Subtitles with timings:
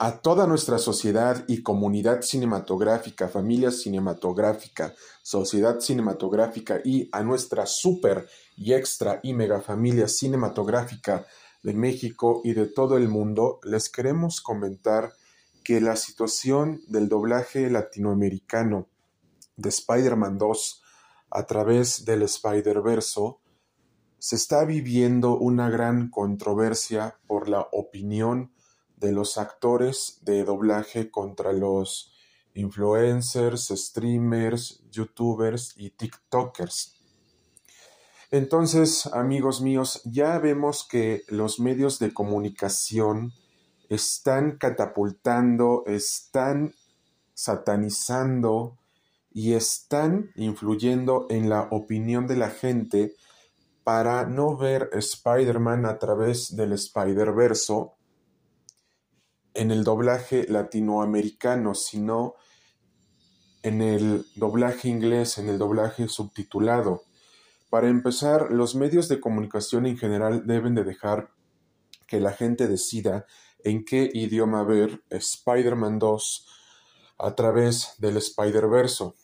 [0.00, 8.28] a toda nuestra sociedad y comunidad cinematográfica, familia cinematográfica, sociedad cinematográfica y a nuestra super
[8.56, 11.26] y extra y mega familia cinematográfica
[11.64, 15.12] de México y de todo el mundo, les queremos comentar
[15.64, 18.86] que la situación del doblaje latinoamericano
[19.56, 20.82] de Spider-Man 2
[21.30, 23.40] a través del Spider-Verso
[24.20, 28.52] se está viviendo una gran controversia por la opinión
[29.00, 32.12] de los actores de doblaje contra los
[32.54, 36.94] influencers, streamers, youtubers y tiktokers.
[38.30, 43.32] Entonces, amigos míos, ya vemos que los medios de comunicación
[43.88, 46.74] están catapultando, están
[47.32, 48.76] satanizando
[49.30, 53.14] y están influyendo en la opinión de la gente
[53.84, 57.97] para no ver Spider-Man a través del Spider-Verso
[59.54, 62.34] en el doblaje latinoamericano, sino
[63.62, 67.02] en el doblaje inglés, en el doblaje subtitulado.
[67.70, 71.32] Para empezar, los medios de comunicación en general deben de dejar
[72.06, 73.26] que la gente decida
[73.64, 76.46] en qué idioma ver Spider-Man 2
[77.18, 79.16] a través del Spider-Verso.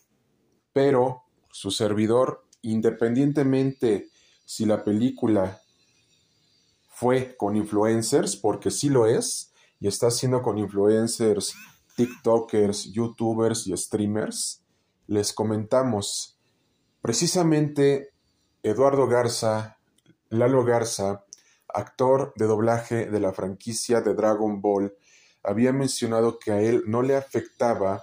[0.73, 4.09] Pero su servidor, independientemente
[4.45, 5.63] si la película
[6.89, 11.55] fue con influencers, porque sí lo es, y está haciendo con influencers,
[11.97, 14.63] TikTokers, YouTubers y streamers,
[15.07, 16.39] les comentamos
[17.03, 18.11] precisamente
[18.63, 19.79] Eduardo Garza,
[20.31, 21.25] Lalo Garza,
[21.69, 24.95] actor de doblaje de la franquicia de Dragon Ball,
[25.43, 28.03] había mencionado que a él no le afectaba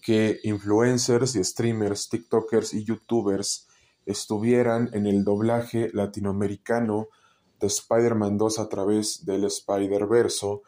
[0.00, 3.68] que influencers y streamers, TikTokers y YouTubers
[4.06, 7.08] estuvieran en el doblaje latinoamericano
[7.60, 10.62] de Spider-Man 2 a través del Spider-Verso,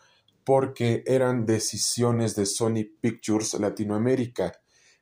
[0.45, 4.53] porque eran decisiones de Sony Pictures Latinoamérica,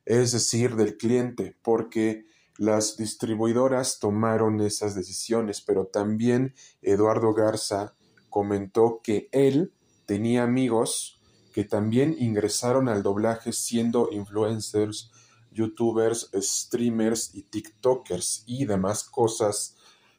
[0.05, 2.25] es decir, del cliente, porque
[2.57, 7.95] las distribuidoras tomaron esas decisiones, pero también Eduardo Garza
[8.29, 9.73] comentó que él
[10.05, 11.21] tenía amigos
[11.51, 15.11] que también ingresaron al doblaje siendo influencers,
[15.51, 19.75] youtubers, streamers y tiktokers y demás cosas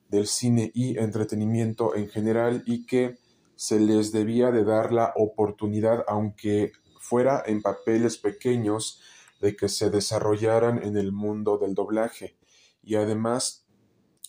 [0.08, 3.18] del cine y entretenimiento en general y que
[3.62, 9.00] se les debía de dar la oportunidad, aunque fuera en papeles pequeños,
[9.40, 12.36] de que se desarrollaran en el mundo del doblaje.
[12.82, 13.64] Y además,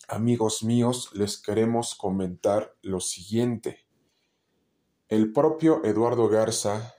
[0.06, 3.88] amigos míos, les queremos comentar lo siguiente.
[5.08, 6.94] El propio Eduardo Garza,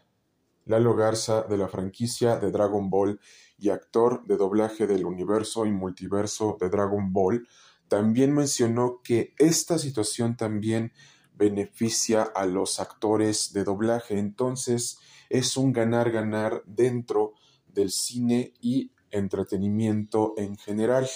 [0.66, 3.18] Lalo Garza de la franquicia de Dragon Ball
[3.58, 7.48] y actor de doblaje del universo y multiverso de Dragon Ball,
[7.88, 10.92] también mencionó que esta situación también
[11.38, 14.18] beneficia a los actores de doblaje.
[14.18, 17.34] Entonces es un ganar-ganar dentro
[17.68, 21.08] del cine y entretenimiento en general.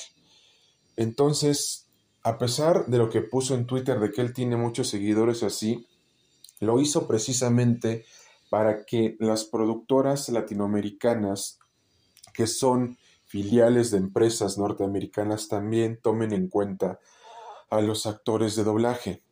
[0.96, 1.88] Entonces,
[2.24, 5.88] a pesar de lo que puso en Twitter de que él tiene muchos seguidores así,
[6.60, 8.06] lo hizo precisamente
[8.50, 11.60] para que las productoras latinoamericanas,
[12.34, 17.00] que son filiales de empresas norteamericanas, también tomen en cuenta
[17.70, 19.24] a los actores de doblaje.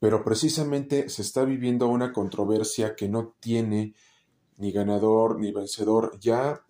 [0.00, 3.94] Pero precisamente se está viviendo una controversia que no tiene
[4.58, 6.18] ni ganador ni vencedor.
[6.20, 6.62] Ya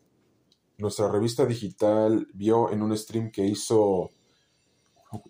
[0.78, 4.10] nuestra revista digital vio en un stream que hizo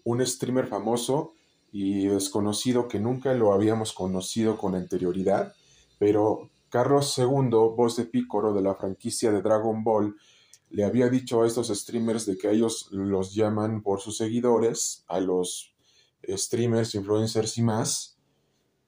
[0.04, 1.34] un streamer famoso
[1.72, 5.54] y desconocido que nunca lo habíamos conocido con anterioridad,
[5.98, 7.26] pero Carlos II,
[7.76, 10.16] voz de Pícoro de la franquicia de Dragon Ball,
[10.70, 15.20] le había dicho a estos streamers de que ellos los llaman por sus seguidores, a
[15.20, 15.75] los
[16.28, 18.18] streamers, influencers y más,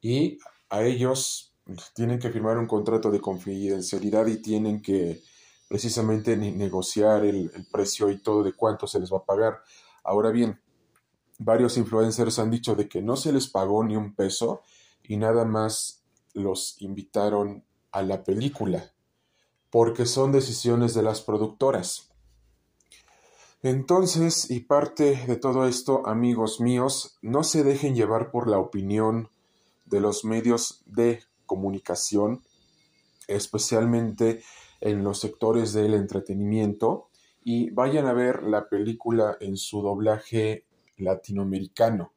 [0.00, 0.38] y
[0.68, 1.54] a ellos
[1.94, 5.22] tienen que firmar un contrato de confidencialidad y tienen que
[5.68, 9.62] precisamente negociar el, precio y todo de cuánto se les va a pagar.
[10.02, 10.60] Ahora bien,
[11.38, 14.62] varios influencers han dicho de que no se les pagó ni un peso
[15.02, 18.92] y nada más los invitaron a la película,
[19.70, 22.10] porque son decisiones de las productoras.
[23.62, 29.30] Entonces, y parte de todo esto, amigos míos, no se dejen llevar por la opinión
[29.84, 32.44] de los medios de comunicación,
[33.26, 34.42] especialmente
[34.80, 37.08] en los sectores del entretenimiento,
[37.42, 40.64] y vayan a ver la película en su doblaje
[40.96, 42.12] latinoamericano,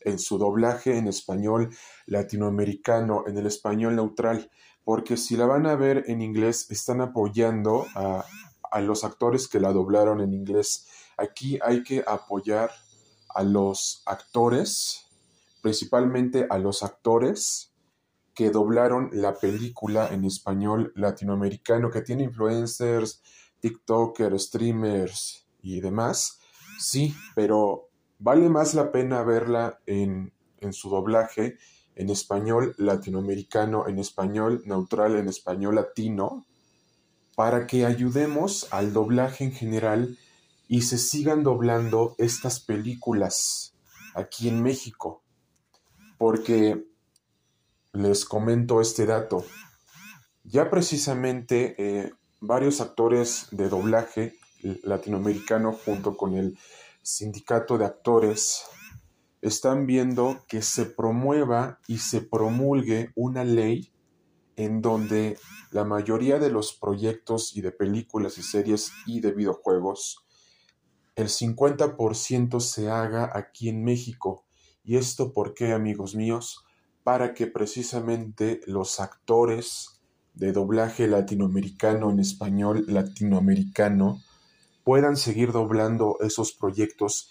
[0.00, 1.68] en su doblaje en español
[2.06, 4.50] latinoamericano, en el español neutral,
[4.82, 8.24] porque si la van a ver en inglés, están apoyando a
[8.70, 10.88] a los actores que la doblaron en inglés.
[11.16, 12.70] Aquí hay que apoyar
[13.28, 15.06] a los actores,
[15.62, 17.72] principalmente a los actores
[18.34, 23.22] que doblaron la película en español latinoamericano, que tiene influencers,
[23.60, 26.38] TikTokers, streamers y demás.
[26.78, 27.88] Sí, pero
[28.18, 31.58] vale más la pena verla en, en su doblaje
[32.00, 36.46] en español latinoamericano, en español neutral, en español latino,
[37.40, 40.18] para que ayudemos al doblaje en general
[40.68, 43.72] y se sigan doblando estas películas
[44.14, 45.22] aquí en México.
[46.18, 46.84] Porque
[47.94, 49.46] les comento este dato.
[50.44, 54.34] Ya precisamente eh, varios actores de doblaje
[54.82, 56.58] latinoamericano junto con el
[57.00, 58.64] sindicato de actores
[59.40, 63.90] están viendo que se promueva y se promulgue una ley
[64.64, 65.38] en donde
[65.70, 70.26] la mayoría de los proyectos y de películas y series y de videojuegos,
[71.16, 74.44] el 50% se haga aquí en México.
[74.84, 76.64] ¿Y esto por qué, amigos míos?
[77.04, 80.00] Para que precisamente los actores
[80.34, 84.20] de doblaje latinoamericano en español latinoamericano
[84.84, 87.30] puedan seguir doblando esos proyectos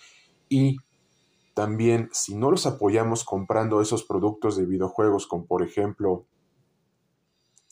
[0.50, 0.78] y
[1.54, 6.26] también si no los apoyamos comprando esos productos de videojuegos como por ejemplo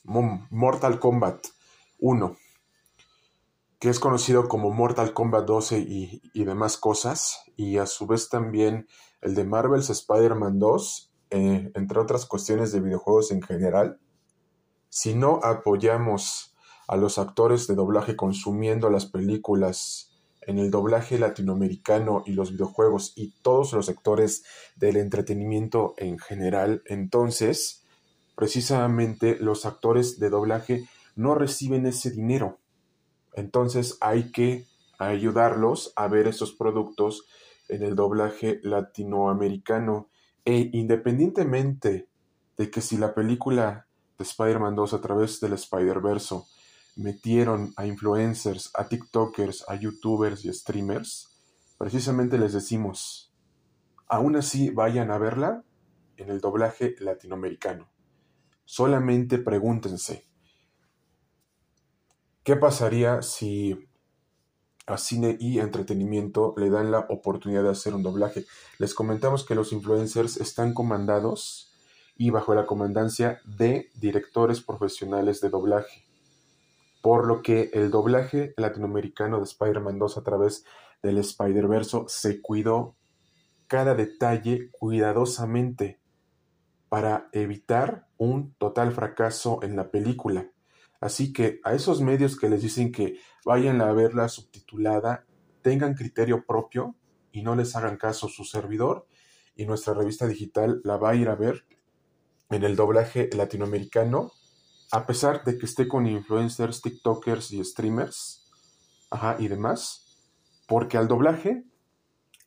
[0.07, 1.47] Mortal Kombat
[1.99, 2.37] 1,
[3.77, 8.87] que es conocido como Mortal Kombat 12 y, demás cosas, y a su vez también
[9.21, 13.99] el de Marvel's Spider-Man 2, eh, entre otras cuestiones de videojuegos en general.
[14.87, 16.55] Si no apoyamos
[16.87, 23.11] a los actores de doblaje consumiendo las películas en el doblaje latinoamericano y los videojuegos
[23.17, 24.45] y todos los sectores
[24.77, 27.83] del entretenimiento en general, entonces
[28.37, 32.59] precisamente los actores de doblaje no reciben ese dinero.
[33.33, 34.67] Entonces hay que
[34.99, 37.25] ayudarlos a ver esos productos
[37.67, 40.09] en el doblaje latinoamericano.
[40.45, 42.07] E independientemente
[42.57, 43.87] de que si la película
[44.19, 46.35] de Spider-Man 2 a través del Spider-Verse
[46.95, 51.35] metieron a influencers, a TikTokers, a YouTubers y streamers,
[51.79, 53.33] precisamente les decimos,
[54.07, 55.63] aún así vayan a verla
[56.17, 57.96] en el doblaje latinoamericano.
[58.69, 60.27] Solamente pregúntense,
[62.43, 63.87] ¿qué pasaría si
[64.85, 68.45] a cine y entretenimiento le dan la oportunidad de hacer un doblaje?
[68.77, 71.71] Les comentamos que los influencers están comandados
[72.17, 76.03] y bajo la comandancia de directores profesionales de doblaje.
[77.01, 80.65] Por lo que el doblaje latinoamericano de Spider-Man 2 a través
[81.01, 82.97] del Spider-Verse se cuidó
[83.67, 86.01] cada detalle cuidadosamente
[86.89, 90.51] para evitar un total fracaso en la película.
[90.99, 95.25] Así que a esos medios que les dicen que vayan a verla subtitulada,
[95.61, 96.95] tengan criterio propio
[97.31, 99.07] y no les hagan caso su servidor
[99.55, 101.65] y nuestra revista digital la va a ir a ver
[102.49, 104.31] en el doblaje latinoamericano,
[104.91, 108.49] a pesar de que esté con influencers, TikTokers y streamers,
[109.11, 110.17] ajá, y demás,
[110.67, 111.65] porque al doblaje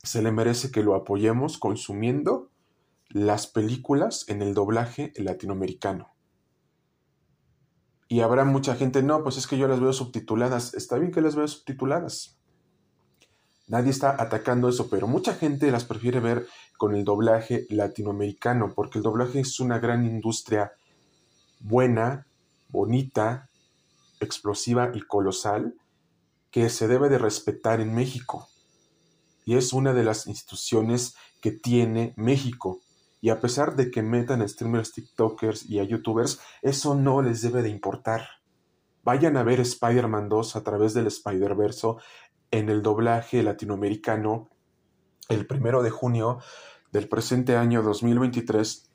[0.03, 2.50] se le merece que lo apoyemos consumiendo
[3.11, 6.15] las películas en el doblaje latinoamericano.
[8.09, 10.75] Y habrá mucha gente, no, pues es que yo las veo subtituladas.
[10.75, 12.37] Está bien que las veo subtituladas.
[13.69, 18.99] Nadie está atacando eso, pero mucha gente las prefiere ver con el doblaje latinoamericano, porque
[18.99, 20.73] el doblaje es una gran industria
[21.61, 22.27] buena,
[22.69, 23.49] bonita,
[24.19, 25.75] explosiva y colosal
[26.51, 28.49] que se debe de respetar en México.
[29.45, 32.81] Y es una de las instituciones que tiene México.
[33.21, 37.43] Y a pesar de que metan a streamers, TikTokers y a YouTubers, eso no les
[37.43, 38.23] debe de importar.
[39.03, 41.89] Vayan a ver Spider-Man 2 a través del Spider-Verse
[42.51, 44.51] en el doblaje latinoamericano
[45.29, 46.39] el primero de junio
[46.91, 48.91] del presente año 2023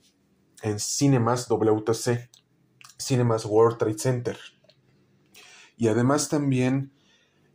[0.63, 2.29] en Cinemas WTC,
[2.98, 4.38] Cinemas World Trade Center.
[5.77, 6.94] Y además también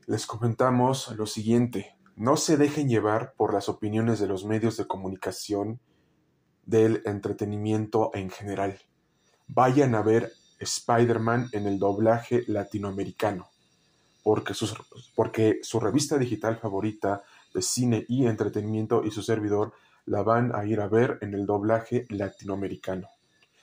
[0.06, 4.86] les comentamos lo siguiente, no se dejen llevar por las opiniones de los medios de
[4.86, 5.80] comunicación
[6.70, 8.78] del entretenimiento en general.
[9.48, 13.48] Vayan a ver Spider-Man en el doblaje latinoamericano,
[14.22, 14.54] porque,
[15.16, 19.72] porque su revista digital favorita de cine y entretenimiento y su servidor
[20.06, 23.08] la van a ir a ver en el doblaje latinoamericano.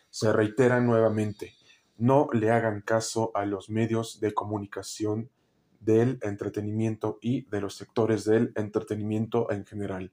[0.09, 1.53] Se reitera nuevamente,
[1.97, 5.29] no le hagan caso a los medios de comunicación
[5.79, 10.11] del entretenimiento y de los sectores del entretenimiento en general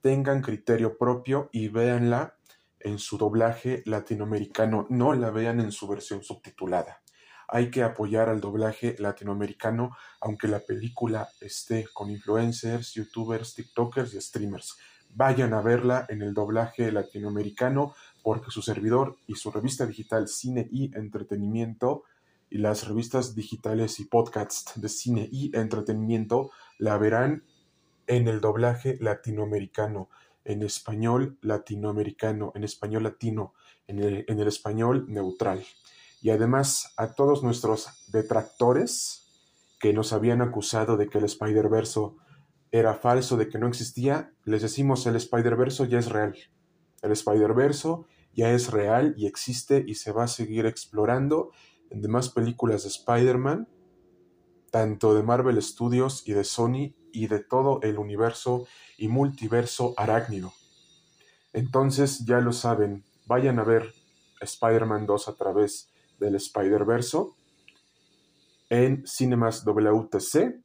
[0.00, 2.34] tengan criterio propio y véanla
[2.78, 7.02] en su doblaje latinoamericano, no la vean en su versión subtitulada.
[7.48, 14.20] Hay que apoyar al doblaje latinoamericano, aunque la película esté con influencers, youtubers, tiktokers y
[14.20, 14.78] streamers.
[15.10, 20.68] Vayan a verla en el doblaje latinoamericano porque su servidor y su revista digital Cine
[20.70, 22.04] y Entretenimiento
[22.50, 27.44] y las revistas digitales y podcasts de cine y entretenimiento la verán
[28.10, 30.10] en el doblaje latinoamericano,
[30.44, 33.54] en español latinoamericano, en español latino,
[33.86, 35.64] en el, español neutral.
[36.20, 39.28] Y además a todos nuestros detractores
[39.78, 42.00] que nos habían acusado de que el Spider-Verse
[42.72, 46.34] era falso, de que no existía, les decimos el Spider-Verse ya es real.
[47.02, 47.88] El Spider-Verse
[48.34, 51.52] ya es real y existe y se va a seguir explorando
[51.90, 53.68] en demás películas de Spider-Man,
[54.72, 60.52] tanto de Marvel Studios y de Sony y de todo el universo y multiverso arácnido.
[61.52, 63.92] Entonces ya lo saben, vayan a ver
[64.40, 67.36] Spider-Man 2 a través del Spider-Verso
[68.68, 70.62] en Cinemas WTC,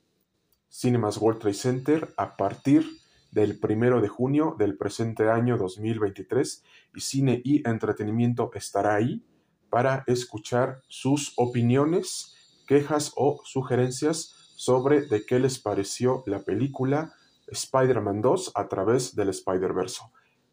[0.70, 2.86] Cinemas World Trade Center a partir
[3.32, 6.64] del primero de junio del presente año 2023
[6.96, 9.26] y Cine y Entretenimiento estará ahí
[9.70, 12.36] para escuchar sus opiniones,
[12.68, 17.14] quejas o sugerencias sobre de qué les pareció la película
[17.48, 20.02] Spider-Man 2 a través del Spider-Verse.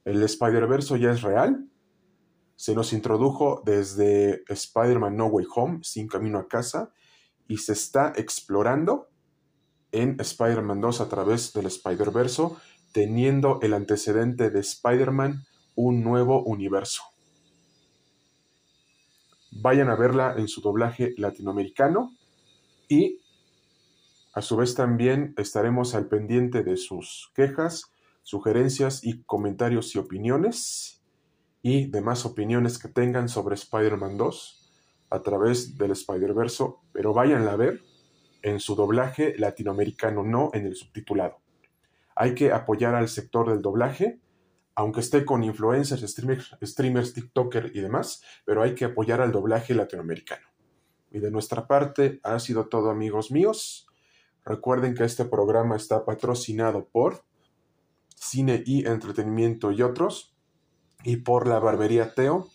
[0.05, 1.69] El Spider-Verse ya es real.
[2.57, 6.93] Se nos introdujo desde Spider-Man No Way Home, sin camino a casa,
[7.49, 9.09] y se está explorando
[9.91, 12.49] en Spider-Man 2 a través del Spider-Verse,
[12.93, 15.45] teniendo el antecedente de Spider-Man
[15.75, 17.03] un nuevo universo.
[19.51, 22.13] Vayan a verla en su doblaje latinoamericano
[22.89, 23.22] y
[24.33, 31.03] a su vez también estaremos al pendiente de sus quejas, sugerencias y comentarios y opiniones
[31.61, 34.73] y demás opiniones que tengan sobre Spider-Man 2
[35.11, 37.83] a través del Spider-Verse, pero váyanla a ver
[38.43, 41.39] en su doblaje latinoamericano, no en el subtitulado.
[42.17, 44.21] Hay que apoyar al sector del doblaje,
[44.75, 49.75] aunque esté con influencers, streamers, streamers, TikToker y demás, pero hay que apoyar al doblaje
[49.75, 50.47] latinoamericano.
[51.11, 53.87] Y de nuestra parte ha sido todo amigos míos.
[54.45, 57.25] Recuerden que este programa está patrocinado por
[58.17, 60.35] Cine y Entretenimiento y otros,
[61.05, 62.49] y por la Barbería Teo,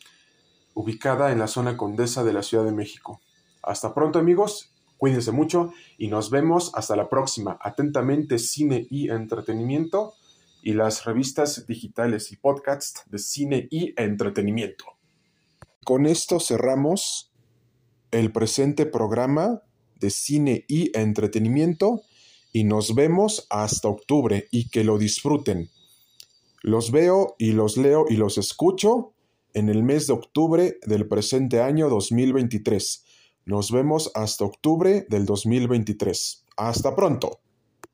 [0.74, 3.22] ubicada en la zona condesa de la Ciudad de México.
[3.64, 7.58] Hasta pronto amigos, cuídense mucho y nos vemos hasta la próxima.
[7.62, 10.14] Atentamente Cine y Entretenimiento
[10.62, 14.86] y las revistas digitales y podcasts de cine y entretenimiento.
[15.86, 17.32] Con esto cerramos
[18.12, 19.62] el presente programa
[20.00, 22.02] de cine y entretenimiento
[22.52, 25.70] y nos vemos hasta octubre y que lo disfruten.
[26.64, 29.14] Los veo y los leo y los escucho
[29.54, 33.06] en el mes de octubre del presente año 2023.
[33.46, 36.46] Nos vemos hasta octubre del 2023.
[36.58, 37.40] Hasta pronto.